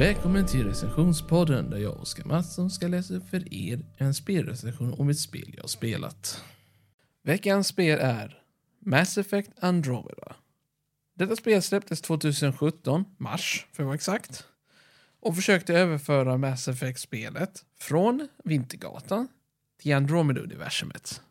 [0.00, 4.94] Välkommen till recensionspodden där jag och Oskar Mattsson ska läsa upp för er en spelrecension
[4.98, 6.44] om ett spel jag har spelat.
[7.22, 8.42] Veckans spel är
[8.78, 10.36] Mass Effect Andromeda.
[11.14, 14.46] Detta spel släpptes 2017, mars för att vara exakt,
[15.20, 19.28] och försökte överföra Mass Effect-spelet från Vintergatan
[19.82, 21.22] till Andromeda-universumet.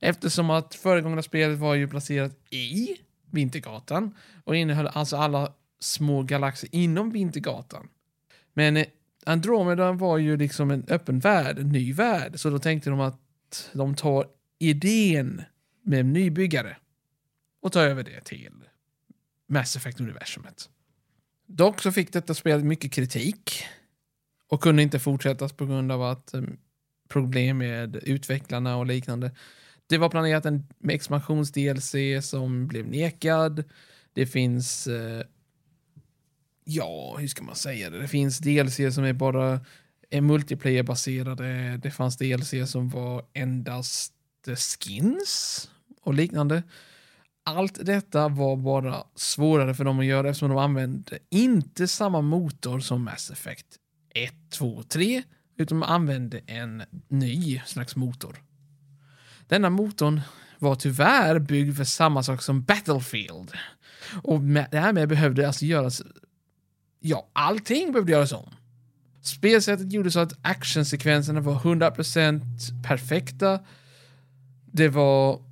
[0.00, 2.96] Eftersom att föregångna spelet var ju placerat i
[3.30, 4.14] Vintergatan
[4.44, 7.88] och innehöll alltså alla små galaxer inom Vintergatan.
[8.54, 8.86] Men eh,
[9.26, 13.70] Andromeda var ju liksom en öppen värld, en ny värld, så då tänkte de att
[13.72, 14.26] de tar
[14.58, 15.42] idén
[15.82, 16.76] med nybyggare
[17.62, 18.52] och tar över det till
[19.48, 20.68] Mass Effect-universumet.
[21.46, 23.64] Dock så fick detta spelet mycket kritik
[24.48, 26.42] och kunde inte fortsättas på grund av att eh,
[27.08, 29.30] problem med utvecklarna och liknande.
[29.86, 33.64] Det var planerat en expansions-DLC som blev nekad.
[34.12, 35.22] Det finns eh,
[36.68, 37.98] ja, hur ska man säga det?
[37.98, 39.60] Det finns DLC som är bara
[40.10, 41.76] är multiplayer-baserade.
[41.76, 44.12] Det fanns DLC som var endast
[44.80, 45.70] skins
[46.02, 46.62] och liknande.
[47.44, 52.80] Allt detta var bara svårare för dem att göra eftersom de använde inte samma motor
[52.80, 53.66] som Mass Effect
[54.14, 55.22] 1, 2, 3
[55.56, 58.42] utan de använde en ny slags motor.
[59.46, 60.20] Denna motorn
[60.58, 63.52] var tyvärr byggd för samma sak som Battlefield.
[64.22, 66.02] Och därmed behövde alltså göras
[67.00, 68.54] ja, allting behövde göras om.
[69.22, 72.40] Spelsättet gjorde så att actionsekvenserna var 100%
[72.82, 73.60] perfekta.
[74.72, 75.42] Det var...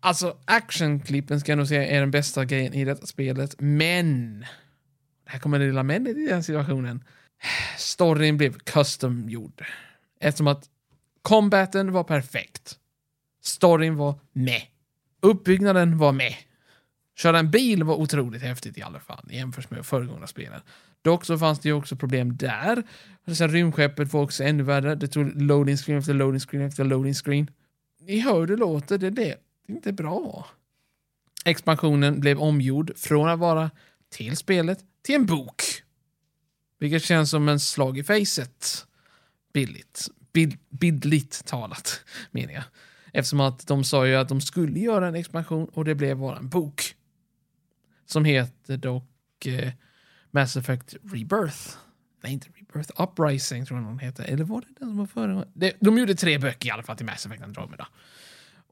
[0.00, 4.44] Alltså, actionklippen ska jag nog säga är den bästa grejen i detta spelet, men...
[5.28, 7.04] Här kommer det lilla männet i den situationen.
[7.78, 9.64] Storyn blev custom-gjord.
[10.20, 10.64] Eftersom att
[11.22, 12.78] combaten var perfekt.
[13.42, 14.62] Storyn var med.
[15.20, 16.34] Uppbyggnaden var med.
[17.16, 20.60] Köra en bil var otroligt häftigt i alla fall jämfört med föregående spelen.
[21.02, 22.82] Dock så fanns det ju också problem där.
[23.34, 24.94] Sen rymdskeppet var också ännu värre.
[24.94, 27.50] Det tog loading screen efter loading screen efter loading screen.
[28.00, 30.46] Ni hör hur det låter, det, det, det är inte bra.
[31.44, 33.70] Expansionen blev omgjord från att vara
[34.08, 35.62] till spelet till en bok.
[36.78, 38.86] Vilket känns som en slag i facet.
[39.52, 40.08] Billigt.
[40.32, 42.00] Bild, bildligt talat,
[42.30, 42.64] menar jag.
[43.12, 46.38] Eftersom att de sa ju att de skulle göra en expansion och det blev bara
[46.38, 46.85] en bok.
[48.06, 49.72] Som heter dock eh,
[50.30, 51.76] Mass Effect Rebirth.
[52.22, 53.02] Nej, inte Rebirth.
[53.02, 54.24] Uprising tror jag någon heter.
[54.24, 55.44] Eller var det den som var före?
[55.80, 57.88] De gjorde tre böcker i alla fall till Mass Effect Andromeda.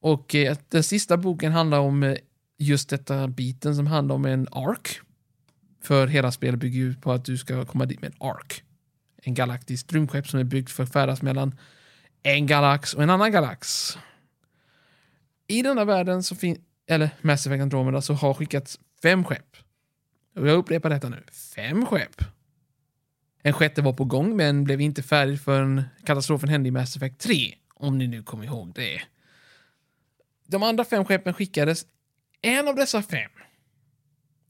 [0.00, 2.16] Och eh, den sista boken handlar om eh,
[2.58, 5.00] just detta biten som handlar om en ark.
[5.82, 8.62] För hela spelet bygger ju på att du ska komma dit med en ark.
[9.22, 11.58] En galaktisk rymdskepp som är byggt för att färdas mellan
[12.22, 13.98] en galax och en annan galax.
[15.46, 19.56] I denna världen så finns, eller Mass Effect Andromeda, så har skickats fem skepp.
[20.36, 21.24] Och jag upprepar detta nu.
[21.54, 22.24] Fem skepp.
[23.42, 27.18] En sjätte var på gång men blev inte färdig förrän katastrofen hände i Mass Effect
[27.18, 27.54] 3.
[27.74, 29.02] Om ni nu kommer ihåg det.
[30.46, 31.86] De andra fem skeppen skickades.
[32.42, 33.30] En av dessa fem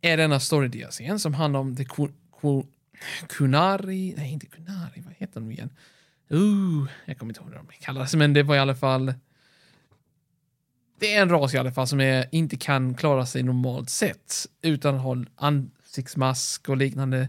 [0.00, 1.84] är denna story DLCn som handlar om The
[3.28, 4.14] Kunari...
[4.16, 5.00] Nej, inte Kunari.
[5.04, 5.70] Vad heter de igen?
[6.32, 9.14] Uh, jag kommer inte ihåg vad de kallas, men det var i alla fall
[10.98, 14.46] det är en ras i alla fall som är, inte kan klara sig normalt sett
[14.62, 17.28] utan att ha ansiktsmask och liknande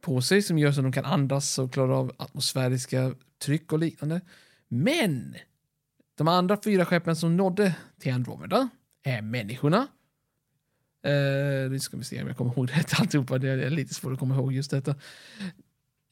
[0.00, 3.14] på sig som gör så att de kan andas och klara av atmosfäriska
[3.44, 4.20] tryck och liknande.
[4.68, 5.36] Men
[6.14, 8.68] de andra fyra skeppen som nådde till Andromeda
[9.02, 9.88] är människorna.
[11.06, 13.38] Uh, nu ska vi se om jag kommer ihåg rätt alltihopa.
[13.38, 14.90] Det är lite svårt att komma ihåg just detta.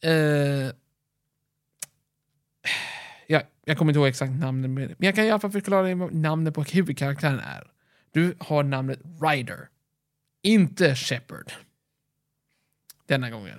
[0.06, 0.70] Uh,
[3.30, 6.14] jag, jag kommer inte ihåg exakt namnet, men jag kan i alla fall förklara vad
[6.14, 7.70] namnet på huvudkaraktären är.
[8.10, 9.68] Du har namnet Ryder,
[10.42, 11.52] inte Shepard.
[13.06, 13.58] Denna gången.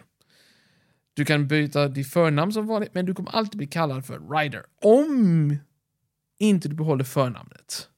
[1.14, 4.64] Du kan byta ditt förnamn som vanligt, men du kommer alltid bli kallad för Ryder.
[4.82, 5.58] Om
[6.38, 7.90] inte du behåller förnamnet.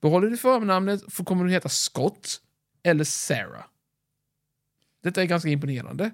[0.00, 2.40] Behåller du förnamnet kommer du heta Scott
[2.82, 3.64] eller Sarah.
[5.02, 6.10] Detta är ganska imponerande.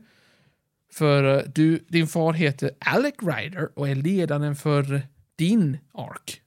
[0.94, 5.02] För eh, du, din far heter Alec Ryder och är ledaren för
[5.36, 6.42] din ark.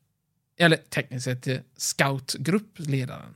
[0.57, 3.35] Eller tekniskt sett eh, scoutgruppledaren.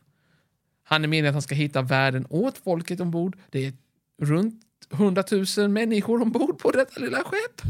[0.84, 3.38] Han är meningen att han ska hitta världen åt folket ombord.
[3.50, 3.74] Det är
[4.22, 4.64] runt
[4.94, 5.24] 100
[5.58, 7.62] 000 människor ombord på detta lilla skepp.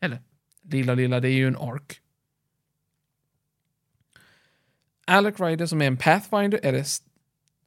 [0.00, 0.22] Eller,
[0.62, 2.00] lilla lilla, det är ju en ark.
[5.06, 6.84] Alec Ryder som är en Pathfinder, eller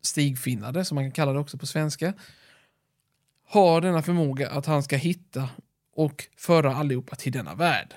[0.02, 2.14] stigfinnare som man kan kalla det också på svenska,
[3.50, 5.50] har denna förmåga att han ska hitta
[5.94, 7.96] och föra allihopa till denna värld.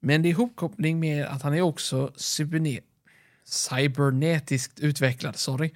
[0.00, 2.12] Men det är ihopkoppling med att han är också
[3.44, 5.70] cybernetiskt utvecklad, sorry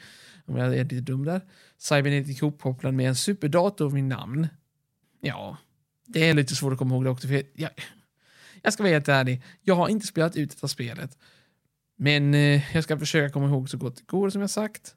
[0.47, 1.41] om jag är lite dum där.
[1.79, 4.49] Cybernetiskt ihopkopplad med en superdator vid namn.
[5.21, 5.57] Ja,
[6.07, 7.29] det är lite svårt att komma ihåg det också.
[7.29, 7.71] För jag,
[8.63, 11.19] jag ska vara helt ärlig, jag har inte spelat ut detta spelet.
[11.97, 14.95] Men eh, jag ska försöka komma ihåg så gott det går som jag sagt.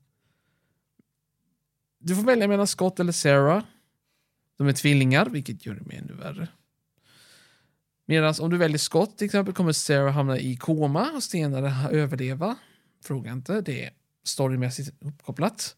[2.00, 3.64] Du får välja mellan Scott eller Sarah.
[4.60, 6.48] De är tvillingar, vilket gör det ännu värre.
[8.06, 12.56] Medan om du väljer Scott till exempel kommer Sarah hamna i koma och senare överleva.
[13.04, 13.92] Fråga inte, det är
[14.24, 15.76] storymässigt uppkopplat.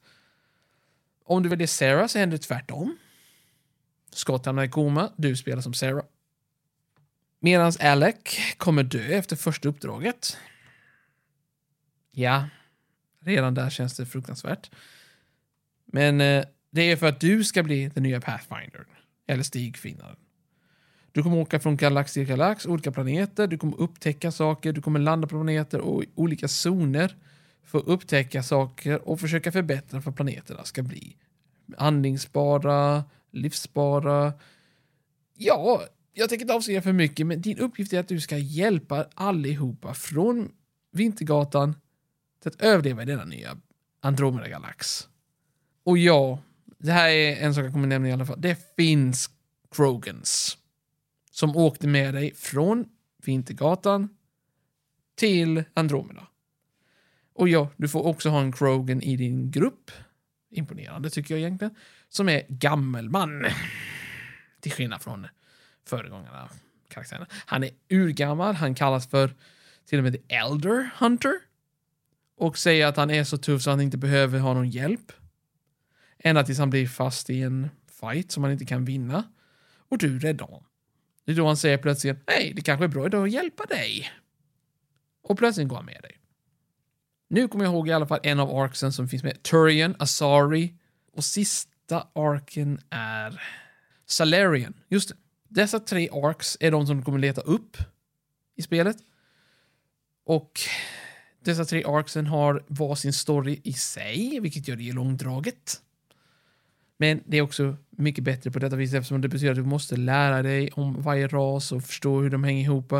[1.25, 2.97] Om du väljer Sarah så händer det tvärtom.
[4.11, 6.05] Scott hamnar i koma, du spelar som Sarah.
[7.39, 8.15] Medan Alec
[8.57, 10.37] kommer dö efter första uppdraget.
[12.11, 12.49] Ja,
[13.19, 14.71] redan där känns det fruktansvärt.
[15.85, 18.85] Men eh, det är för att du ska bli den nya Pathfinder.
[19.27, 20.15] Eller stigfinnaren.
[21.11, 24.99] Du kommer åka från galax till galax, olika planeter, du kommer upptäcka saker, du kommer
[24.99, 27.15] landa på planeter och olika zoner
[27.63, 31.15] för att upptäcka saker och försöka förbättra för att planeterna ska bli
[31.77, 34.33] andningsbara, livsbara.
[35.37, 35.81] Ja,
[36.13, 39.93] jag tänker inte avslöja för mycket, men din uppgift är att du ska hjälpa allihopa
[39.93, 40.51] från
[40.91, 41.75] Vintergatan
[42.41, 43.57] till att överleva i denna nya
[43.99, 45.07] Andromeda-galax.
[45.83, 46.39] Och ja,
[46.83, 48.41] det här är en sak jag kommer nämna i alla fall.
[48.41, 49.29] Det finns
[49.71, 50.57] Krogans
[51.31, 52.85] som åkte med dig från
[53.25, 54.09] Vintergatan
[55.15, 56.27] till Andromeda.
[57.33, 59.91] Och ja, du får också ha en Krogan i din grupp.
[60.49, 61.75] Imponerande tycker jag egentligen.
[62.09, 63.45] Som är gammelman.
[64.59, 65.27] Till skillnad från
[65.85, 66.49] föregångarna
[66.87, 67.27] karaktärerna.
[67.45, 69.35] Han är urgammal, han kallas för
[69.85, 71.33] till och med The Elder Hunter.
[72.37, 75.11] Och säger att han är så tuff så han inte behöver ha någon hjälp.
[76.23, 77.69] Ända tills han blir fast i en
[77.99, 79.23] fight som han inte kan vinna.
[79.89, 80.63] Och du räddar honom.
[81.25, 84.11] Det är då han säger plötsligt, hej, det kanske är bra idag att hjälpa dig.
[85.23, 86.17] Och plötsligt går han med dig.
[87.29, 89.43] Nu kommer jag ihåg i alla fall en av arksen som finns med.
[89.43, 90.73] Turian, Asari
[91.13, 93.43] och sista arken är
[94.05, 94.73] Salarian.
[94.87, 95.15] Just det.
[95.49, 97.77] Dessa tre arks är de som du kommer leta upp
[98.55, 98.97] i spelet.
[100.25, 100.59] Och
[101.43, 105.81] dessa tre arksen har varsin story i sig, vilket gör det långdraget.
[107.01, 109.95] Men det är också mycket bättre på detta vis eftersom det betyder att du måste
[109.95, 112.93] lära dig om varje ras och förstå hur de hänger ihop.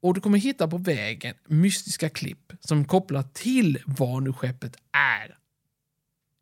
[0.00, 5.38] Och du kommer hitta på vägen mystiska klipp som kopplar till vad nu skeppet är.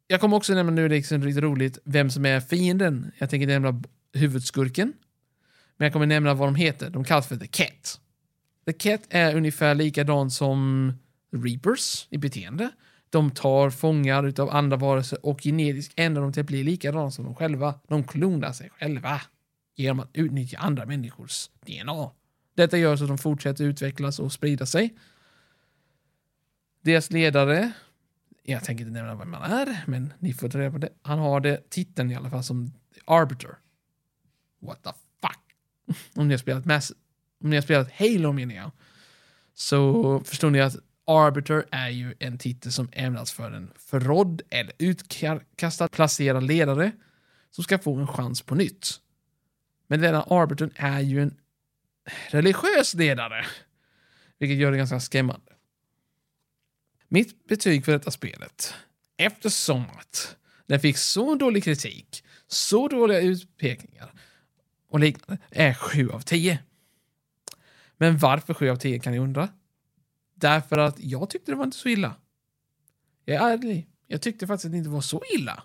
[0.07, 3.13] Jag kommer också nämna nu, liksom lite roligt, vem som är fienden.
[3.19, 3.83] Jag tänker nämna
[4.13, 4.93] huvudskurken.
[5.77, 6.91] Men jag kommer nämna vad de heter.
[6.91, 8.01] De kallas för The Cat.
[8.67, 10.93] The Cat är ungefär likadan som
[11.33, 12.71] Reapers i beteende.
[13.13, 17.25] De tar fångar av andra varelser och genetiskt ändrar dem till att bli likadana som
[17.25, 17.75] de själva.
[17.89, 19.21] De klonar sig själva
[19.77, 22.11] genom att utnyttja andra människors DNA.
[22.55, 24.95] Detta gör så att de fortsätter utvecklas och sprida sig.
[26.81, 27.73] Deras ledare,
[28.43, 30.93] jag tänker inte nämna vem han är, men ni får ta reda på det.
[31.03, 32.73] Han har det titeln i alla fall som
[33.05, 33.59] Arbiter.
[34.61, 34.91] What the
[35.23, 35.41] fuck?
[36.15, 36.93] Om ni har spelat Mass,
[37.45, 38.71] om ni har spelat Halo menar jag,
[39.55, 40.77] så förstår ni att
[41.13, 46.93] Arbiter är ju en titel som ämnas för en förrådd eller utkastad placerad ledare
[47.51, 49.01] som ska få en chans på nytt.
[49.87, 51.37] Men denna Arbiter är ju en
[52.31, 53.47] religiös ledare,
[54.39, 55.53] vilket gör det ganska skrämmande.
[57.09, 58.75] Mitt betyg för detta spelet,
[59.17, 64.13] eftersom att den fick så dålig kritik, så dåliga utpekningar
[64.89, 66.59] och liknande, är 7 av 10.
[67.97, 69.49] Men varför 7 av 10 kan ni undra?
[70.43, 72.15] Därför att jag tyckte det var inte så illa.
[73.25, 73.89] Jag är ärlig.
[74.07, 75.63] Jag tyckte faktiskt att det inte var så illa.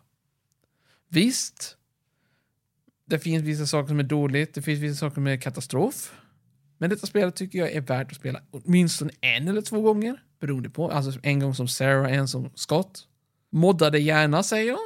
[1.10, 1.78] Visst,
[3.06, 6.14] det finns vissa saker som är dåligt, det finns vissa saker som är katastrof.
[6.78, 10.24] Men detta spelet tycker jag är värt att spela åtminstone en eller två gånger.
[10.40, 10.92] Beroende på.
[10.92, 13.08] Alltså en gång som Sarah, en som Scott.
[13.50, 14.80] Modda det gärna, säger jag.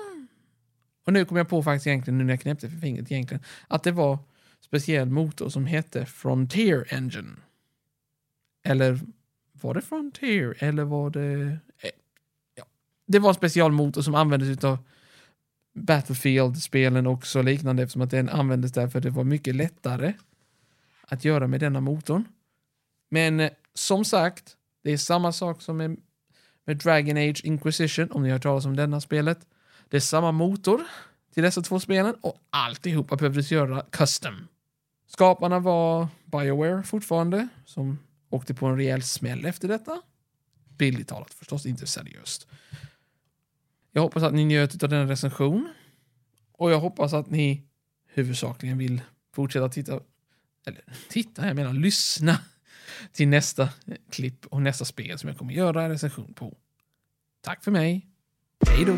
[1.06, 3.84] Och nu kom jag på faktiskt egentligen, nu när jag knäppte för fingret egentligen, att
[3.84, 4.20] det var
[4.62, 7.36] speciell motor som hette Frontier Engine.
[8.64, 9.00] Eller
[9.64, 11.58] var det Frontier eller var det...
[11.80, 11.92] Eh,
[12.56, 12.64] ja.
[13.06, 14.78] Det var en specialmotor som användes av
[15.74, 20.14] Battlefield-spelen också liknande eftersom att den användes därför för det var mycket lättare
[21.02, 22.26] att göra med denna motorn.
[23.10, 25.98] Men eh, som sagt, det är samma sak som med,
[26.66, 29.40] med Dragon Age Inquisition, om ni har hört talas om denna spelet.
[29.90, 30.82] Det är samma motor
[31.34, 34.48] till dessa två spelen och alltihopa behövdes göra custom.
[35.08, 38.00] Skaparna var Bioware fortfarande, som
[38.32, 40.02] åkte på en rejäl smäll efter detta.
[40.78, 42.48] Bildligt talat förstås, inte seriöst.
[43.92, 45.74] Jag hoppas att ni njöt av denna recension.
[46.52, 47.64] Och jag hoppas att ni
[48.14, 49.02] huvudsakligen vill
[49.34, 50.00] fortsätta titta,
[50.66, 52.40] eller titta, jag menar lyssna
[53.12, 53.70] till nästa
[54.10, 56.58] klipp och nästa spel som jag kommer göra en recension på.
[57.42, 58.08] Tack för mig.
[58.68, 58.98] Hej då!